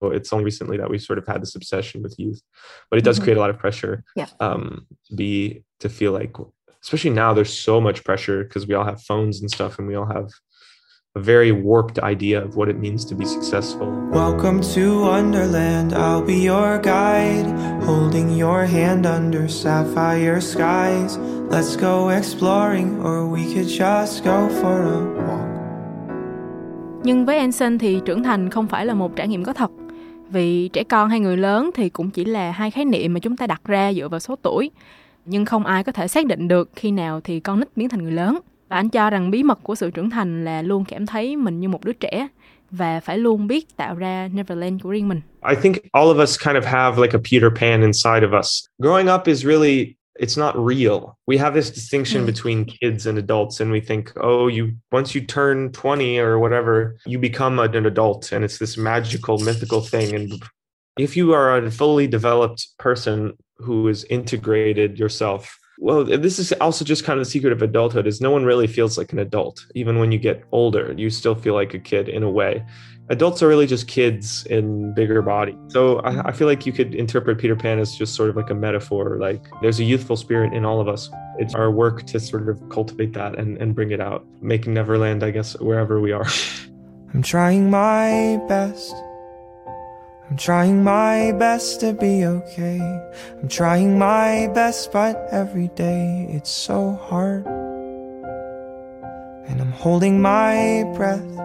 it's 0.00 0.32
only 0.32 0.46
recently 0.46 0.78
that 0.78 0.88
we 0.88 0.98
sort 0.98 1.18
of 1.18 1.26
had 1.26 1.42
this 1.42 1.54
obsession 1.54 2.02
with 2.02 2.14
youth 2.18 2.40
but 2.90 2.98
it 2.98 3.04
does 3.04 3.16
mm-hmm. 3.16 3.24
create 3.24 3.36
a 3.36 3.40
lot 3.40 3.50
of 3.50 3.58
pressure 3.58 4.02
yeah. 4.16 4.28
um, 4.40 4.86
to 5.04 5.14
be 5.14 5.62
to 5.78 5.90
feel 5.90 6.12
like 6.12 6.34
especially 6.82 7.10
now 7.10 7.34
there's 7.34 7.52
so 7.52 7.82
much 7.82 8.02
pressure 8.02 8.44
because 8.44 8.66
we 8.66 8.72
all 8.72 8.84
have 8.84 9.02
phones 9.02 9.42
and 9.42 9.50
stuff 9.50 9.78
and 9.78 9.86
we 9.86 9.94
all 9.94 10.06
have 10.06 10.30
a 11.18 11.20
very 11.20 11.52
warped 11.52 11.98
idea 11.98 12.40
of 12.40 12.56
what 12.56 12.68
it 12.68 12.76
means 12.76 13.10
to 13.10 13.16
be 13.16 13.24
successful. 13.24 13.88
Welcome 14.12 14.60
to 14.74 15.04
Wonderland. 15.04 15.92
I'll 15.92 16.26
be 16.26 16.46
your 16.48 16.78
guide, 16.82 17.46
holding 17.86 18.40
your 18.40 18.64
hand 18.64 19.06
under 19.06 19.48
sapphire 19.48 20.40
skies. 20.40 21.18
Let's 21.50 21.76
go 21.80 22.10
exploring, 22.10 23.00
or 23.04 23.26
we 23.32 23.54
could 23.54 23.66
just 23.66 24.24
go 24.24 24.48
for 24.48 24.82
a 24.82 25.00
walk. 25.16 25.48
Nhưng 27.04 27.24
với 27.26 27.38
Anson 27.38 27.78
thì 27.78 28.00
trưởng 28.04 28.22
thành 28.22 28.50
không 28.50 28.66
phải 28.66 28.86
là 28.86 28.94
một 28.94 29.16
trải 29.16 29.28
nghiệm 29.28 29.44
có 29.44 29.52
thật. 29.52 29.70
Vì 30.30 30.68
trẻ 30.68 30.84
con 30.84 31.08
hay 31.08 31.20
người 31.20 31.36
lớn 31.36 31.70
thì 31.74 31.88
cũng 31.88 32.10
chỉ 32.10 32.24
là 32.24 32.50
hai 32.50 32.70
khái 32.70 32.84
niệm 32.84 33.14
mà 33.14 33.20
chúng 33.20 33.36
ta 33.36 33.46
đặt 33.46 33.60
ra 33.64 33.92
dựa 33.92 34.08
vào 34.08 34.20
số 34.20 34.36
tuổi. 34.42 34.70
Nhưng 35.24 35.44
không 35.44 35.66
ai 35.66 35.84
có 35.84 35.92
thể 35.92 36.08
xác 36.08 36.26
định 36.26 36.48
được 36.48 36.70
khi 36.76 36.90
nào 36.90 37.20
thì 37.20 37.40
con 37.40 37.60
nít 37.60 37.68
biến 37.76 37.88
thành 37.88 38.02
người 38.02 38.12
lớn. 38.12 38.38
Và 38.68 38.76
anh 38.76 38.88
cho 38.88 39.10
rằng 39.10 39.30
bí 39.30 39.42
mật 39.42 39.58
của 39.62 39.74
sự 39.74 39.90
trưởng 39.90 40.10
thành 40.10 40.44
là 40.44 40.62
luôn 40.62 40.84
cảm 40.84 41.06
thấy 41.06 41.36
mình 41.36 41.60
như 41.60 41.68
một 41.68 41.84
đứa 41.84 41.92
trẻ 41.92 42.28
và 42.70 43.00
phải 43.00 43.18
luôn 43.18 43.46
biết 43.46 43.76
tạo 43.76 43.94
ra 43.94 44.28
Neverland 44.32 44.82
của 44.82 44.90
riêng 44.90 45.08
mình. 45.08 45.20
I 45.50 45.56
think 45.62 45.76
all 45.92 46.08
of 46.08 46.22
us 46.22 46.38
kind 46.44 46.56
of 46.56 46.64
have 46.64 47.02
like 47.02 47.18
a 47.18 47.22
Peter 47.32 47.50
Pan 47.60 47.80
inside 47.82 48.26
of 48.26 48.38
us. 48.38 48.64
Growing 48.78 49.14
up 49.14 49.26
is 49.26 49.44
really 49.46 49.94
it's 50.18 50.36
not 50.36 50.54
real. 50.56 50.98
We 51.26 51.38
have 51.38 51.54
this 51.54 51.70
distinction 51.70 52.22
mm. 52.22 52.26
between 52.26 52.64
kids 52.64 53.06
and 53.06 53.18
adults 53.18 53.60
and 53.60 53.72
we 53.72 53.80
think, 53.80 54.12
"Oh, 54.16 54.50
you 54.50 54.70
once 54.92 55.18
you 55.18 55.26
turn 55.26 55.72
20 55.72 56.18
or 56.18 56.38
whatever, 56.38 56.96
you 57.06 57.20
become 57.20 57.62
an 57.62 57.86
adult 57.86 58.32
and 58.32 58.44
it's 58.44 58.58
this 58.58 58.76
magical 58.76 59.38
mythical 59.38 59.80
thing 59.80 60.14
and 60.14 60.32
if 60.98 61.16
you 61.16 61.32
are 61.32 61.56
a 61.56 61.70
fully 61.70 62.08
developed 62.08 62.66
person 62.78 63.32
who 63.58 63.86
has 63.86 64.04
integrated 64.10 64.98
yourself 64.98 65.58
well 65.78 66.04
this 66.04 66.38
is 66.38 66.52
also 66.54 66.84
just 66.84 67.04
kind 67.04 67.18
of 67.18 67.24
the 67.24 67.30
secret 67.30 67.52
of 67.52 67.62
adulthood 67.62 68.06
is 68.06 68.20
no 68.20 68.30
one 68.30 68.44
really 68.44 68.66
feels 68.66 68.98
like 68.98 69.12
an 69.12 69.18
adult. 69.18 69.64
Even 69.74 69.98
when 69.98 70.12
you 70.12 70.18
get 70.18 70.44
older 70.52 70.94
you 70.96 71.10
still 71.10 71.34
feel 71.34 71.54
like 71.54 71.74
a 71.74 71.78
kid 71.78 72.08
in 72.08 72.22
a 72.22 72.30
way. 72.30 72.64
Adults 73.10 73.42
are 73.42 73.48
really 73.48 73.66
just 73.66 73.88
kids 73.88 74.44
in 74.46 74.92
bigger 74.92 75.22
body. 75.22 75.56
So 75.68 76.00
I, 76.00 76.28
I, 76.28 76.32
feel 76.32 76.46
like 76.46 76.66
you 76.66 76.72
could 76.72 76.94
interpret 76.94 77.38
peter 77.38 77.56
pan 77.56 77.78
as 77.78 77.96
just 77.96 78.14
sort 78.14 78.28
of 78.28 78.36
like 78.36 78.50
a 78.50 78.54
metaphor 78.54 79.16
like 79.18 79.42
there's 79.62 79.80
a 79.80 79.84
youthful 79.84 80.16
spirit 80.16 80.52
in 80.52 80.64
all 80.64 80.80
of 80.80 80.88
us. 80.88 81.08
It's 81.38 81.54
our 81.54 81.70
work 81.70 82.04
to 82.08 82.20
sort 82.20 82.48
of 82.48 82.68
cultivate 82.68 83.14
that 83.14 83.38
and, 83.38 83.56
and 83.58 83.74
bring 83.74 83.92
it 83.92 84.00
out 84.00 84.26
making 84.42 84.74
neverland 84.74 85.22
i 85.22 85.30
guess 85.30 85.58
wherever 85.60 86.00
we 86.00 86.12
are. 86.12 86.26
I'm 87.14 87.22
trying 87.22 87.70
my 87.70 88.38
best 88.48 88.94
I'm 90.30 90.36
trying 90.36 90.84
my 90.84 91.32
best 91.32 91.80
to 91.80 91.94
be 91.94 92.26
okay. 92.26 92.78
I'm 93.40 93.48
trying 93.48 93.98
my 93.98 94.46
best, 94.54 94.92
but 94.92 95.16
every 95.32 95.70
day 95.76 96.28
it's 96.30 96.50
so 96.50 96.98
hard. 97.08 97.46
And 99.48 99.58
I'm 99.58 99.72
holding 99.72 100.20
my 100.20 100.84
breath. 100.98 101.38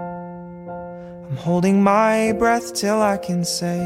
I'm 1.30 1.38
holding 1.38 1.84
my 1.84 2.34
breath 2.40 2.74
till 2.82 3.02
I 3.02 3.18
can 3.28 3.46
say 3.46 3.80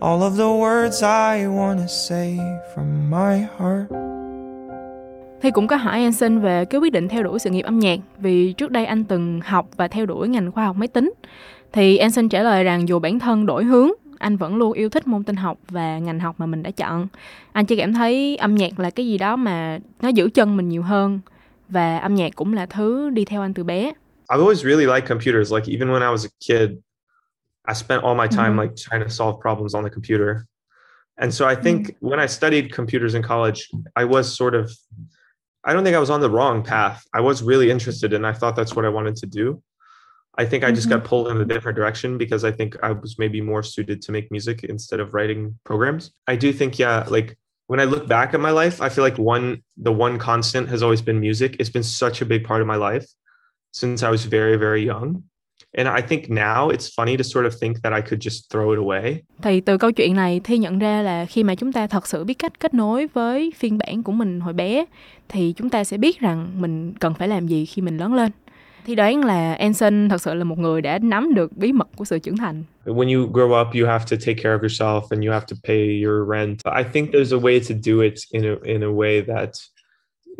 all 0.00 0.22
of 0.22 0.36
the 0.36 0.52
words 0.52 1.02
I 1.02 1.46
wanna 1.46 1.88
say 1.88 2.38
from 2.74 3.10
my 3.10 3.46
heart. 3.58 3.88
Thì 5.42 5.50
cũng 5.50 5.66
có 5.66 5.76
hỏi 5.76 6.02
anh 6.02 6.12
xin 6.12 6.40
về 6.40 6.64
cái 6.64 6.80
quyết 6.80 6.92
định 6.92 7.08
theo 7.08 7.22
đuổi 7.22 7.38
sự 7.38 7.50
nghiệp 7.50 7.62
âm 7.64 7.78
nhạc 7.78 7.98
vì 8.18 8.52
trước 8.52 8.70
đây 8.70 8.86
anh 8.86 9.04
từng 9.04 9.40
học 9.44 9.68
và 9.76 9.88
theo 9.88 10.06
đuổi 10.06 10.28
ngành 10.28 10.52
khoa 10.52 10.64
học 10.64 10.76
máy 10.76 10.88
tính. 10.88 11.12
Thì 11.72 11.96
anh 11.96 12.10
xin 12.10 12.28
trả 12.28 12.42
lời 12.42 12.64
rằng 12.64 12.88
dù 12.88 12.98
bản 12.98 13.18
thân 13.18 13.46
đổi 13.46 13.64
hướng, 13.64 13.90
anh 14.18 14.36
vẫn 14.36 14.56
luôn 14.56 14.72
yêu 14.72 14.88
thích 14.88 15.06
môn 15.06 15.24
tin 15.24 15.36
học 15.36 15.58
và 15.68 15.98
ngành 15.98 16.20
học 16.20 16.34
mà 16.38 16.46
mình 16.46 16.62
đã 16.62 16.70
chọn. 16.70 17.06
Anh 17.52 17.66
chỉ 17.66 17.76
cảm 17.76 17.92
thấy 17.92 18.36
âm 18.36 18.54
nhạc 18.54 18.80
là 18.80 18.90
cái 18.90 19.06
gì 19.06 19.18
đó 19.18 19.36
mà 19.36 19.78
nó 20.02 20.08
giữ 20.08 20.30
chân 20.34 20.56
mình 20.56 20.68
nhiều 20.68 20.82
hơn 20.82 21.20
và 21.68 21.98
âm 21.98 22.14
nhạc 22.14 22.36
cũng 22.36 22.54
là 22.54 22.66
thứ 22.66 23.10
đi 23.10 23.24
theo 23.24 23.42
anh 23.42 23.54
từ 23.54 23.64
bé. 23.64 23.92
I've 24.28 24.40
always 24.44 24.64
really 24.64 24.86
liked 24.86 25.08
computers. 25.08 25.52
Like 25.52 25.72
even 25.72 25.88
when 25.88 26.02
I 26.02 26.12
was 26.16 26.26
a 26.26 26.32
kid, 26.48 26.70
I 27.68 27.74
spent 27.74 28.02
all 28.02 28.16
my 28.16 28.26
time 28.36 28.56
Mhm. 28.56 28.60
like 28.62 28.74
trying 28.76 29.02
to 29.02 29.08
solve 29.08 29.40
problems 29.42 29.74
on 29.74 29.84
the 29.84 29.90
computer. 29.94 30.36
And 31.20 31.34
so 31.34 31.46
I 31.52 31.54
think 31.62 31.86
when 32.00 32.24
I 32.24 32.28
studied 32.28 32.74
computers 32.76 33.14
in 33.14 33.22
college, 33.22 33.60
I 34.00 34.04
was 34.04 34.22
sort 34.22 34.54
of 34.54 34.70
I 35.68 35.72
don't 35.74 35.84
think 35.84 35.96
I 35.96 36.00
was 36.00 36.10
on 36.10 36.20
the 36.20 36.28
wrong 36.30 36.62
path. 36.64 36.98
I 37.18 37.20
was 37.20 37.42
really 37.42 37.70
interested 37.70 38.12
and 38.14 38.26
I 38.26 38.32
thought 38.38 38.56
that's 38.56 38.74
what 38.76 38.84
I 38.84 38.88
wanted 38.94 39.16
to 39.16 39.26
do. 39.26 39.60
I 40.38 40.46
think 40.46 40.62
I 40.62 40.70
just 40.70 40.88
got 40.88 41.00
mm-hmm. 41.00 41.08
pulled 41.08 41.28
in 41.28 41.40
a 41.40 41.44
different 41.44 41.76
direction 41.76 42.16
because 42.16 42.44
I 42.44 42.52
think 42.52 42.76
I 42.80 42.92
was 42.92 43.18
maybe 43.18 43.40
more 43.40 43.64
suited 43.64 44.00
to 44.02 44.12
make 44.12 44.30
music 44.30 44.62
instead 44.62 45.00
of 45.00 45.12
writing 45.12 45.58
programs. 45.64 46.12
I 46.28 46.36
do 46.36 46.52
think, 46.52 46.78
yeah, 46.78 47.04
like 47.08 47.36
when 47.66 47.80
I 47.80 47.84
look 47.84 48.06
back 48.06 48.34
at 48.34 48.40
my 48.40 48.52
life, 48.52 48.80
I 48.80 48.88
feel 48.88 49.04
like 49.04 49.18
one 49.18 49.62
the 49.76 49.92
one 49.92 50.18
constant 50.18 50.68
has 50.68 50.82
always 50.82 51.02
been 51.02 51.18
music. 51.20 51.56
It's 51.58 51.72
been 51.72 51.82
such 51.82 52.22
a 52.22 52.24
big 52.24 52.44
part 52.44 52.60
of 52.60 52.68
my 52.68 52.76
life 52.76 53.06
since 53.72 54.06
I 54.06 54.10
was 54.10 54.24
very, 54.26 54.56
very 54.56 54.86
young. 54.86 55.24
And 55.76 55.88
I 55.88 56.00
think 56.08 56.30
now 56.30 56.70
it's 56.70 56.88
funny 56.94 57.16
to 57.16 57.24
sort 57.24 57.46
of 57.46 57.54
think 57.60 57.82
that 57.82 57.92
I 57.92 58.00
could 58.00 58.20
just 58.20 58.50
throw 58.50 58.72
it 58.72 58.78
away. 58.78 59.22
Thì 59.42 59.60
từ 59.60 59.78
câu 59.78 59.92
chuyện 59.92 60.14
này 60.14 60.40
Thi 60.44 60.58
nhận 60.58 60.78
ra 60.78 61.02
là 61.02 61.26
khi 61.26 61.44
mà 61.44 61.54
chúng 61.54 61.72
ta 61.72 61.86
thật 61.86 62.06
sự 62.06 62.24
biết 62.24 62.34
cách 62.34 62.60
kết 62.60 62.74
nối 62.74 63.06
với 63.06 63.52
phiên 63.56 63.78
bản 63.78 64.02
của 64.02 64.12
mình 64.12 64.40
hồi 64.40 64.52
bé 64.52 64.84
thì 65.28 65.54
chúng 65.56 65.70
ta 65.70 65.84
sẽ 65.84 65.96
biết 65.96 66.20
rằng 66.20 66.52
mình 66.60 66.94
cần 67.00 67.14
phải 67.14 67.28
làm 67.28 67.46
gì 67.46 67.66
khi 67.66 67.82
mình 67.82 67.96
lớn 67.96 68.14
lên. 68.14 68.30
Thì 68.88 68.94
đoán 68.94 69.24
là 69.24 69.54
Anson 69.54 70.08
thật 70.08 70.20
sự 70.20 70.34
là 70.34 70.44
một 70.44 70.58
người 70.58 70.82
đã 70.82 70.98
nắm 70.98 71.34
được 71.34 71.56
bí 71.56 71.72
mật 71.72 71.88
của 71.96 72.04
sự 72.04 72.18
trưởng 72.18 72.36
thành. 72.36 72.64
When 72.84 73.16
you 73.16 73.32
grow 73.32 73.60
up, 73.60 73.74
you 73.74 73.86
have 73.86 74.04
to 74.10 74.16
take 74.26 74.42
care 74.42 74.54
of 74.54 74.60
yourself 74.60 75.00
and 75.10 75.24
you 75.24 75.32
have 75.32 75.46
to 75.46 75.56
pay 75.64 76.02
your 76.04 76.30
rent. 76.30 76.58
I 76.64 76.84
think 76.92 77.10
there's 77.10 77.32
a 77.32 77.42
way 77.42 77.60
to 77.60 77.74
do 77.84 78.02
it 78.02 78.14
in 78.32 78.44
a 78.44 78.54
in 78.64 78.82
a 78.82 78.90
way 78.90 79.22
that 79.26 79.50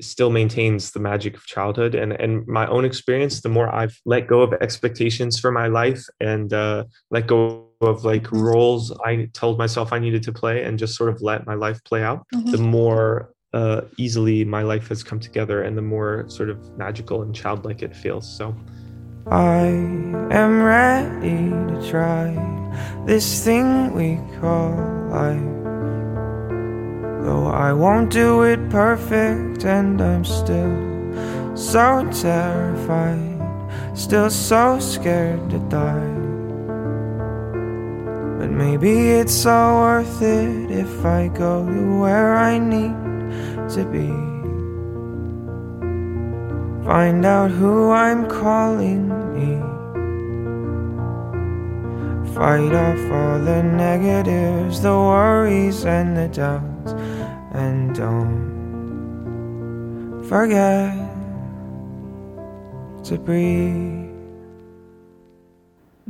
still 0.00 0.30
maintains 0.30 0.90
the 0.90 1.00
magic 1.00 1.36
of 1.36 1.46
childhood 1.46 1.94
and 1.94 2.12
and 2.20 2.46
my 2.46 2.66
own 2.66 2.84
experience 2.84 3.40
the 3.40 3.48
more 3.48 3.68
i've 3.74 4.00
let 4.04 4.26
go 4.28 4.42
of 4.42 4.52
expectations 4.60 5.40
for 5.40 5.50
my 5.50 5.66
life 5.66 6.02
and 6.20 6.52
uh, 6.52 6.84
let 7.10 7.26
go 7.26 7.66
of 7.80 8.04
like 8.04 8.32
roles 8.32 8.92
i 9.04 9.28
told 9.32 9.58
myself 9.58 9.92
i 9.92 9.98
needed 9.98 10.22
to 10.22 10.32
play 10.32 10.64
and 10.64 10.78
just 10.78 10.94
sort 10.94 11.10
of 11.10 11.20
let 11.20 11.46
my 11.46 11.54
life 11.54 11.80
play 11.84 12.04
out 12.04 12.24
the 12.52 12.58
more 12.58 13.34
uh, 13.52 13.82
easily 13.96 14.44
my 14.44 14.62
life 14.62 14.88
has 14.88 15.02
come 15.02 15.20
together 15.20 15.62
and 15.62 15.76
the 15.76 15.82
more 15.82 16.24
sort 16.28 16.50
of 16.50 16.76
magical 16.76 17.22
and 17.22 17.34
childlike 17.34 17.82
it 17.82 17.94
feels 17.96 18.28
so 18.36 18.54
I 19.30 19.66
am 19.66 20.62
ready 20.62 21.50
to 21.50 21.90
try 21.90 22.32
this 23.04 23.44
thing 23.44 23.92
we 23.92 24.16
call 24.40 24.70
life. 25.10 25.38
Though 27.24 27.48
I 27.48 27.74
won't 27.74 28.10
do 28.10 28.42
it 28.44 28.70
perfect, 28.70 29.66
and 29.66 30.00
I'm 30.00 30.24
still 30.24 31.54
so 31.54 32.08
terrified, 32.10 33.36
still 33.94 34.30
so 34.30 34.78
scared 34.78 35.50
to 35.50 35.58
die. 35.68 36.14
But 38.38 38.50
maybe 38.50 39.10
it's 39.10 39.44
all 39.44 39.82
worth 39.82 40.22
it 40.22 40.70
if 40.70 41.04
I 41.04 41.28
go 41.28 41.66
to 41.66 42.00
where 42.00 42.34
I 42.34 42.58
need 42.58 43.07
to 43.74 43.84
be. 43.84 44.08
Find 46.84 47.26
out 47.26 47.50
who 47.50 47.90
I'm 47.90 48.26
calling 48.28 49.08
me. 49.34 49.60
Fight 52.34 52.72
off 52.72 53.12
all 53.12 53.38
the 53.40 53.62
negatives, 53.62 54.80
the 54.80 54.92
worries, 54.92 55.84
and 55.84 56.16
the 56.16 56.28
doubts. 56.28 56.92
And 57.52 57.94
don't 57.94 58.48
forget 60.28 60.94
to 63.04 63.18
breathe. 63.18 64.17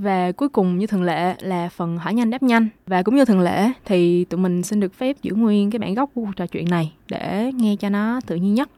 Và 0.02 0.32
cuối 0.36 0.48
cùng 0.48 0.78
như 0.78 0.86
thường 0.86 1.02
lệ 1.02 1.34
là 1.40 1.68
phần 1.72 1.96
hỏi 1.98 2.14
nhanh 2.14 2.30
đáp 2.30 2.42
nhanh. 2.42 2.68
Và 2.86 3.02
cũng 3.04 3.16
như 3.16 3.24
thường 3.24 3.40
lệ 3.40 3.68
thì 3.84 4.24
tụi 4.30 4.40
mình 4.40 4.62
xin 4.62 4.80
được 4.80 4.94
phép 4.94 5.16
giữ 5.22 5.32
nguyên 5.34 5.70
cái 5.70 5.78
bản 5.78 5.94
gốc 5.94 6.10
của 6.14 6.20
cuộc 6.20 6.32
trò 6.36 6.46
chuyện 6.46 6.64
này 6.70 6.92
để 7.10 7.50
nghe 7.54 7.74
cho 7.80 7.88
nó 7.88 8.20
tự 8.26 8.36
nhiên 8.36 8.54
nhất. 8.54 8.68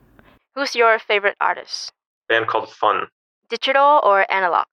Who's 0.55 0.83
your 0.85 1.01
favorite 1.09 1.35
artist? 1.39 1.89
band 2.29 2.45
called 2.53 2.69
fun 2.81 3.05
Digital 3.51 3.99
or 4.09 4.21
analog? 4.29 4.65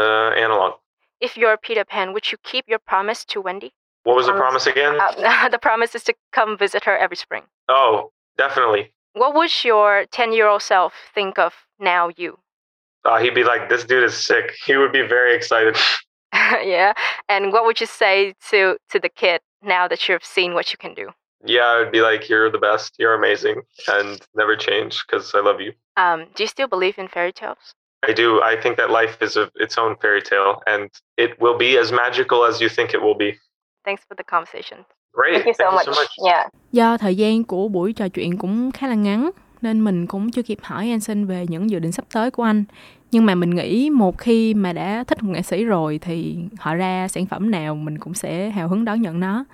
uh, 0.00 0.34
analog 0.36 0.72
If 1.20 1.28
you're 1.36 1.56
Peter 1.68 1.84
Pan, 1.88 2.08
would 2.12 2.24
you 2.32 2.38
keep 2.52 2.64
your 2.68 2.80
promise 2.88 3.24
to 3.34 3.42
Wendy? 3.42 3.68
what 4.04 4.16
was 4.16 4.26
the 4.26 4.32
Promise. 4.32 4.70
again 4.70 4.94
Uh, 4.98 5.48
the 5.52 5.58
promise 5.58 5.98
is 5.98 6.04
to 6.04 6.12
come 6.36 6.56
visit 6.60 6.84
her 6.84 6.96
every 6.96 7.16
spring. 7.16 7.42
oh 7.68 8.10
definitely 8.38 8.82
What 9.14 9.34
would 9.34 9.50
your 9.64 10.04
10 10.10 10.32
year 10.32 10.48
old 10.48 10.62
self 10.62 10.92
think 11.14 11.38
of 11.38 11.52
now 11.78 12.10
you? 12.16 12.38
Uh, 13.04 13.18
he'd 13.18 13.34
be 13.34 13.44
like 13.44 13.68
this 13.68 13.84
dude 13.84 14.04
is 14.04 14.14
sick 14.16 14.52
he 14.66 14.76
would 14.76 14.92
be 14.92 15.02
very 15.02 15.34
excited 15.34 15.76
yeah. 16.62 16.92
And 17.28 17.52
what 17.52 17.64
would 17.64 17.80
you 17.80 17.86
say 17.86 18.34
to, 18.50 18.76
to 18.90 19.00
the 19.00 19.08
kid 19.08 19.40
now 19.62 19.88
that 19.88 20.08
you've 20.08 20.24
seen 20.24 20.54
what 20.54 20.72
you 20.72 20.78
can 20.78 20.94
do? 20.94 21.08
yeah 21.46 21.80
i'd 21.80 21.90
be 21.90 22.02
like 22.02 22.28
you're 22.28 22.50
the 22.50 22.58
best 22.58 22.94
you're 22.98 23.14
amazing 23.14 23.62
and 23.88 24.20
never 24.34 24.56
change 24.56 25.02
because 25.06 25.34
i 25.34 25.40
love 25.40 25.58
you 25.60 25.72
Um, 25.96 26.26
do 26.34 26.42
you 26.42 26.48
still 26.48 26.68
believe 26.68 26.98
in 27.02 27.08
fairy 27.08 27.32
tales? 27.32 27.74
I 28.08 28.12
do. 28.12 28.40
I 28.52 28.56
think 28.62 28.76
that 28.76 28.88
life 28.90 29.16
is 29.26 29.36
a, 29.36 29.50
its 29.64 29.76
own 29.78 29.96
fairy 30.02 30.22
tale, 30.22 30.62
and 30.66 30.88
it 31.16 31.30
will 31.40 31.58
be 31.58 31.78
as 31.78 31.92
magical 31.92 32.44
as 32.48 32.60
you 32.62 32.68
think 32.76 32.94
it 32.94 33.02
will 33.02 33.14
be. 33.18 33.30
Thanks 33.84 34.02
for 34.08 34.14
the 34.16 34.24
conversation. 34.24 34.78
Great. 35.12 35.34
Thank 35.34 35.46
you 35.46 35.54
so 35.54 35.70
much. 35.70 35.88
Yeah. 36.24 36.44
Do 36.72 36.96
thời 36.98 37.14
gian 37.16 37.44
của 37.44 37.68
buổi 37.68 37.92
trò 37.92 38.08
chuyện 38.08 38.38
cũng 38.38 38.70
khá 38.72 38.86
là 38.88 38.94
ngắn 38.94 39.30
nên 39.62 39.84
mình 39.84 40.06
cũng 40.06 40.30
chưa 40.30 40.42
kịp 40.42 40.58
hỏi 40.62 40.90
Anson 40.90 41.24
về 41.24 41.46
những 41.48 41.70
dự 41.70 41.78
định 41.78 41.92
sắp 41.92 42.04
tới 42.14 42.30
của 42.30 42.42
anh. 42.42 42.64
Nhưng 43.12 43.26
mà 43.26 43.34
mình 43.34 43.50
nghĩ 43.50 43.90
một 43.90 44.18
khi 44.18 44.54
mà 44.54 44.72
đã 44.72 45.04
thích 45.06 45.22
một 45.22 45.32
nghệ 45.32 45.42
sĩ 45.42 45.64
rồi 45.64 45.98
thì 45.98 46.36
họ 46.58 46.74
ra 46.74 47.08
sản 47.08 47.26
phẩm 47.26 47.50
nào 47.50 47.74
mình 47.74 47.98
cũng 47.98 48.14
sẽ 48.14 48.50
hào 48.50 48.68
hứng 48.68 48.84
đón 48.84 49.02
nhận 49.02 49.20
nó. 49.20 49.44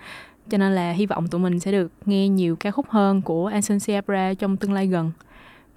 Cho 0.50 0.58
nên 0.58 0.74
là 0.74 0.92
hy 0.92 1.06
vọng 1.06 1.28
tụi 1.28 1.40
mình 1.40 1.60
sẽ 1.60 1.72
được 1.72 1.92
nghe 2.06 2.28
nhiều 2.28 2.56
ca 2.56 2.70
khúc 2.70 2.86
hơn 2.90 3.22
của 3.22 3.46
Anson 3.46 3.80
Siabra 3.80 4.34
trong 4.34 4.56
tương 4.56 4.72
lai 4.72 4.86
gần. 4.86 5.12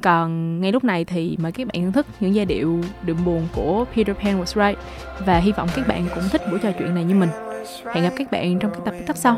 Còn 0.01 0.61
ngay 0.61 0.71
lúc 0.71 0.83
này 0.83 1.05
thì 1.05 1.37
mời 1.39 1.51
các 1.51 1.67
bạn 1.67 1.81
thưởng 1.81 1.91
thức 1.91 2.05
những 2.19 2.35
giai 2.35 2.45
điệu 2.45 2.81
đượm 3.05 3.17
buồn 3.25 3.47
của 3.55 3.85
Peter 3.95 4.15
Pan 4.17 4.41
Was 4.41 4.69
Right 4.69 4.79
và 5.25 5.39
hy 5.39 5.51
vọng 5.51 5.69
các 5.75 5.87
bạn 5.87 6.07
cũng 6.15 6.23
thích 6.31 6.41
buổi 6.51 6.59
trò 6.59 6.71
chuyện 6.79 6.95
này 6.95 7.03
như 7.03 7.15
mình. 7.15 7.48
Hẹn 7.93 8.03
gặp 8.03 8.13
các 8.17 8.31
bạn 8.31 8.59
trong 8.59 8.71
các 8.71 8.79
tập 8.85 8.93
tiếp 9.07 9.13
sau. 9.15 9.37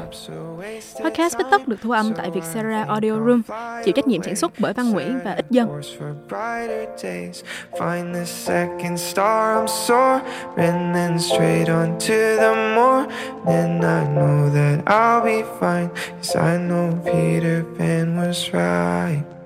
Podcast 1.04 1.38
Biết 1.38 1.44
Tất 1.52 1.68
được 1.68 1.78
thu 1.82 1.92
âm 1.92 2.14
tại 2.14 2.30
Vietcetera 2.30 2.84
Audio 2.84 3.12
Room, 3.12 3.42
chịu 3.86 3.94
trách 3.96 4.08
nhiệm 4.08 4.24
sản 4.24 4.36
xuất 4.36 4.52
bởi 4.60 4.74
Văn 4.74 4.92
Nguyễn 4.92 5.20
và 5.26 5.32
Ích 5.32 5.46
Dân. 5.50 5.68
For 5.70 6.14
brighter 6.30 7.04
days, 7.04 7.44
find 7.72 8.14
the 8.14 8.26
second 8.26 9.00
star 9.00 9.58
I'm 9.58 9.68
soaring, 9.68 10.94
then 10.94 11.20
straight 11.20 11.68
on 11.68 12.00
to 12.00 12.38
the 12.40 12.76
morning. 12.76 13.82
I 13.82 14.06
know 14.16 14.50
that 14.54 14.86
I'll 14.86 15.24
be 15.24 15.44
fine, 15.60 15.88
'cause 16.22 16.54
I 16.54 16.58
know 16.58 16.92
Peter 17.06 17.64
Pan 17.80 18.18
was 18.18 18.52
right. 18.54 19.41